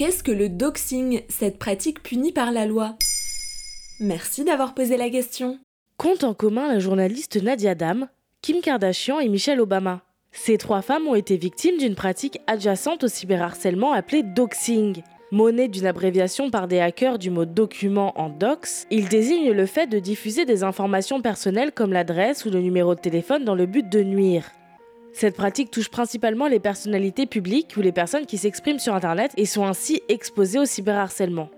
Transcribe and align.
Qu'est-ce 0.00 0.22
que 0.22 0.32
le 0.32 0.48
doxing, 0.48 1.20
cette 1.28 1.58
pratique 1.58 2.02
punie 2.02 2.32
par 2.32 2.52
la 2.52 2.64
loi 2.64 2.94
Merci 4.00 4.44
d'avoir 4.44 4.72
posé 4.72 4.96
la 4.96 5.10
question. 5.10 5.58
Compte 5.98 6.24
en 6.24 6.32
commun 6.32 6.68
la 6.68 6.78
journaliste 6.78 7.36
Nadia 7.36 7.74
Dam, 7.74 8.08
Kim 8.40 8.62
Kardashian 8.62 9.20
et 9.20 9.28
Michelle 9.28 9.60
Obama. 9.60 10.00
Ces 10.32 10.56
trois 10.56 10.80
femmes 10.80 11.06
ont 11.06 11.16
été 11.16 11.36
victimes 11.36 11.76
d'une 11.76 11.96
pratique 11.96 12.40
adjacente 12.46 13.04
au 13.04 13.08
cyberharcèlement 13.08 13.92
appelée 13.92 14.22
doxing. 14.22 15.02
Monnaie 15.32 15.68
d'une 15.68 15.84
abréviation 15.84 16.50
par 16.50 16.66
des 16.66 16.80
hackers 16.80 17.18
du 17.18 17.28
mot 17.28 17.44
document 17.44 18.18
en 18.18 18.30
dox, 18.30 18.86
il 18.90 19.06
désigne 19.06 19.52
le 19.52 19.66
fait 19.66 19.86
de 19.86 19.98
diffuser 19.98 20.46
des 20.46 20.64
informations 20.64 21.20
personnelles 21.20 21.72
comme 21.72 21.92
l'adresse 21.92 22.46
ou 22.46 22.50
le 22.50 22.62
numéro 22.62 22.94
de 22.94 23.00
téléphone 23.00 23.44
dans 23.44 23.54
le 23.54 23.66
but 23.66 23.86
de 23.86 24.02
nuire. 24.02 24.50
Cette 25.12 25.36
pratique 25.36 25.70
touche 25.70 25.90
principalement 25.90 26.46
les 26.46 26.60
personnalités 26.60 27.26
publiques 27.26 27.74
ou 27.76 27.80
les 27.80 27.92
personnes 27.92 28.26
qui 28.26 28.38
s'expriment 28.38 28.78
sur 28.78 28.94
Internet 28.94 29.32
et 29.36 29.46
sont 29.46 29.64
ainsi 29.64 30.02
exposées 30.08 30.58
au 30.58 30.64
cyberharcèlement. 30.64 31.50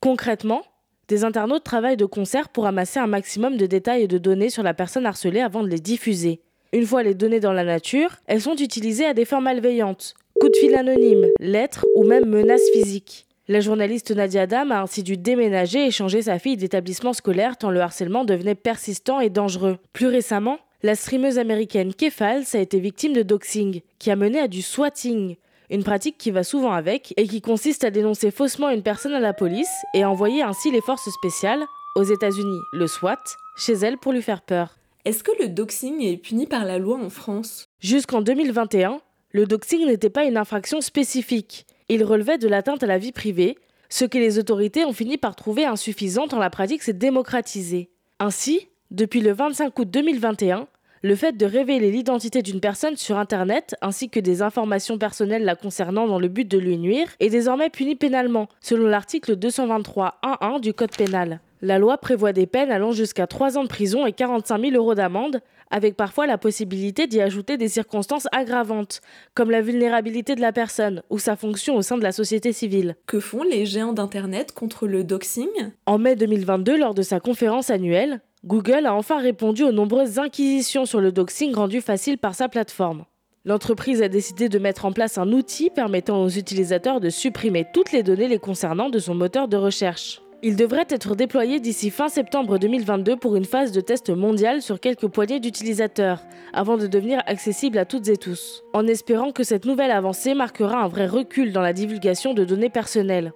Concrètement, 0.00 0.62
des 1.08 1.24
internautes 1.24 1.64
travaillent 1.64 1.96
de 1.96 2.06
concert 2.06 2.48
pour 2.48 2.66
amasser 2.66 2.98
un 2.98 3.06
maximum 3.06 3.56
de 3.56 3.66
détails 3.66 4.02
et 4.02 4.08
de 4.08 4.18
données 4.18 4.50
sur 4.50 4.62
la 4.62 4.74
personne 4.74 5.06
harcelée 5.06 5.40
avant 5.40 5.62
de 5.62 5.68
les 5.68 5.78
diffuser. 5.78 6.40
Une 6.72 6.86
fois 6.86 7.02
les 7.02 7.14
données 7.14 7.38
dans 7.38 7.52
la 7.52 7.64
nature, 7.64 8.16
elles 8.26 8.40
sont 8.40 8.56
utilisées 8.56 9.04
à 9.04 9.14
des 9.14 9.26
fins 9.26 9.42
malveillantes, 9.42 10.14
coups 10.40 10.52
de 10.52 10.58
fil 10.58 10.74
anonymes, 10.74 11.26
lettres 11.38 11.86
ou 11.94 12.04
même 12.04 12.24
menaces 12.24 12.68
physiques. 12.72 13.26
La 13.48 13.60
journaliste 13.60 14.10
Nadia 14.12 14.46
Dam 14.46 14.72
a 14.72 14.80
ainsi 14.80 15.02
dû 15.02 15.16
déménager 15.16 15.86
et 15.86 15.90
changer 15.90 16.22
sa 16.22 16.38
fille 16.38 16.56
d'établissement 16.56 17.12
scolaire 17.12 17.58
tant 17.58 17.70
le 17.70 17.80
harcèlement 17.80 18.24
devenait 18.24 18.54
persistant 18.54 19.20
et 19.20 19.30
dangereux. 19.30 19.78
Plus 19.92 20.06
récemment, 20.06 20.58
la 20.82 20.96
streameuse 20.96 21.38
américaine 21.38 21.94
Kefals 21.94 22.44
a 22.54 22.58
été 22.58 22.80
victime 22.80 23.12
de 23.12 23.22
doxing, 23.22 23.82
qui 23.98 24.10
a 24.10 24.16
mené 24.16 24.40
à 24.40 24.48
du 24.48 24.62
swatting, 24.62 25.36
une 25.70 25.84
pratique 25.84 26.18
qui 26.18 26.32
va 26.32 26.42
souvent 26.42 26.72
avec 26.72 27.14
et 27.16 27.26
qui 27.28 27.40
consiste 27.40 27.84
à 27.84 27.90
dénoncer 27.90 28.30
faussement 28.30 28.68
une 28.68 28.82
personne 28.82 29.14
à 29.14 29.20
la 29.20 29.32
police 29.32 29.70
et 29.94 30.02
à 30.02 30.10
envoyer 30.10 30.42
ainsi 30.42 30.72
les 30.72 30.80
forces 30.80 31.08
spéciales, 31.08 31.64
aux 31.94 32.02
États-Unis 32.02 32.58
le 32.72 32.86
SWAT, 32.86 33.22
chez 33.56 33.74
elle 33.74 33.96
pour 33.96 34.12
lui 34.12 34.22
faire 34.22 34.42
peur. 34.42 34.76
Est-ce 35.04 35.22
que 35.22 35.32
le 35.40 35.48
doxing 35.48 36.02
est 36.02 36.16
puni 36.16 36.46
par 36.46 36.64
la 36.64 36.78
loi 36.78 36.98
en 36.98 37.10
France? 37.10 37.66
Jusqu'en 37.80 38.20
2021, 38.20 39.00
le 39.30 39.46
doxing 39.46 39.86
n'était 39.86 40.10
pas 40.10 40.24
une 40.24 40.36
infraction 40.36 40.80
spécifique. 40.80 41.66
Il 41.88 42.04
relevait 42.04 42.38
de 42.38 42.48
l'atteinte 42.48 42.82
à 42.82 42.86
la 42.86 42.98
vie 42.98 43.12
privée, 43.12 43.56
ce 43.88 44.04
que 44.04 44.18
les 44.18 44.38
autorités 44.38 44.84
ont 44.84 44.92
fini 44.92 45.16
par 45.16 45.36
trouver 45.36 45.64
insuffisant 45.64 46.26
tant 46.26 46.38
la 46.38 46.50
pratique 46.50 46.82
s'est 46.82 46.92
démocratisée. 46.92 47.90
Ainsi, 48.18 48.68
depuis 48.90 49.20
le 49.20 49.32
25 49.32 49.78
août 49.78 49.90
2021, 49.90 50.68
le 51.02 51.16
fait 51.16 51.36
de 51.36 51.46
révéler 51.46 51.90
l'identité 51.90 52.42
d'une 52.42 52.60
personne 52.60 52.96
sur 52.96 53.18
Internet 53.18 53.74
ainsi 53.82 54.08
que 54.08 54.20
des 54.20 54.40
informations 54.40 54.98
personnelles 54.98 55.44
la 55.44 55.56
concernant 55.56 56.06
dans 56.06 56.20
le 56.20 56.28
but 56.28 56.48
de 56.48 56.58
lui 56.58 56.78
nuire 56.78 57.08
est 57.18 57.28
désormais 57.28 57.70
puni 57.70 57.96
pénalement, 57.96 58.48
selon 58.60 58.86
l'article 58.86 59.36
223.1.1 59.36 60.60
du 60.60 60.72
Code 60.72 60.96
pénal. 60.96 61.40
La 61.60 61.78
loi 61.78 61.98
prévoit 61.98 62.32
des 62.32 62.46
peines 62.46 62.72
allant 62.72 62.92
jusqu'à 62.92 63.26
3 63.26 63.58
ans 63.58 63.62
de 63.62 63.68
prison 63.68 64.06
et 64.06 64.12
45 64.12 64.60
000 64.60 64.74
euros 64.74 64.94
d'amende, 64.94 65.40
avec 65.70 65.96
parfois 65.96 66.26
la 66.26 66.38
possibilité 66.38 67.06
d'y 67.06 67.20
ajouter 67.20 67.56
des 67.56 67.68
circonstances 67.68 68.28
aggravantes, 68.32 69.00
comme 69.34 69.50
la 69.50 69.62
vulnérabilité 69.62 70.34
de 70.34 70.40
la 70.40 70.52
personne 70.52 71.02
ou 71.08 71.18
sa 71.18 71.34
fonction 71.34 71.76
au 71.76 71.82
sein 71.82 71.96
de 71.96 72.02
la 72.02 72.12
société 72.12 72.52
civile. 72.52 72.96
Que 73.06 73.20
font 73.20 73.42
les 73.42 73.64
géants 73.64 73.92
d'Internet 73.92 74.52
contre 74.52 74.86
le 74.86 75.02
doxing? 75.02 75.48
En 75.86 75.98
mai 75.98 76.14
2022, 76.16 76.76
lors 76.76 76.94
de 76.94 77.02
sa 77.02 77.20
conférence 77.20 77.70
annuelle, 77.70 78.20
Google 78.44 78.86
a 78.86 78.94
enfin 78.94 79.20
répondu 79.20 79.62
aux 79.62 79.70
nombreuses 79.70 80.18
inquisitions 80.18 80.84
sur 80.84 81.00
le 81.00 81.12
doxing 81.12 81.54
rendues 81.54 81.80
faciles 81.80 82.18
par 82.18 82.34
sa 82.34 82.48
plateforme. 82.48 83.04
L'entreprise 83.44 84.02
a 84.02 84.08
décidé 84.08 84.48
de 84.48 84.58
mettre 84.58 84.84
en 84.84 84.92
place 84.92 85.16
un 85.16 85.30
outil 85.30 85.70
permettant 85.70 86.20
aux 86.20 86.28
utilisateurs 86.28 86.98
de 86.98 87.08
supprimer 87.08 87.64
toutes 87.72 87.92
les 87.92 88.02
données 88.02 88.26
les 88.26 88.40
concernant 88.40 88.90
de 88.90 88.98
son 88.98 89.14
moteur 89.14 89.46
de 89.46 89.56
recherche. 89.56 90.22
Il 90.42 90.56
devrait 90.56 90.86
être 90.88 91.14
déployé 91.14 91.60
d'ici 91.60 91.90
fin 91.90 92.08
septembre 92.08 92.58
2022 92.58 93.14
pour 93.14 93.36
une 93.36 93.44
phase 93.44 93.70
de 93.70 93.80
test 93.80 94.10
mondial 94.10 94.60
sur 94.60 94.80
quelques 94.80 95.06
poignées 95.06 95.38
d'utilisateurs, 95.38 96.24
avant 96.52 96.76
de 96.76 96.88
devenir 96.88 97.22
accessible 97.26 97.78
à 97.78 97.84
toutes 97.84 98.08
et 98.08 98.16
tous, 98.16 98.64
en 98.72 98.88
espérant 98.88 99.30
que 99.30 99.44
cette 99.44 99.66
nouvelle 99.66 99.92
avancée 99.92 100.34
marquera 100.34 100.82
un 100.82 100.88
vrai 100.88 101.06
recul 101.06 101.52
dans 101.52 101.60
la 101.60 101.72
divulgation 101.72 102.34
de 102.34 102.44
données 102.44 102.70
personnelles. 102.70 103.32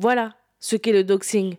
Voilà 0.00 0.34
ce 0.58 0.74
qu'est 0.74 0.90
le 0.90 1.04
doxing. 1.04 1.58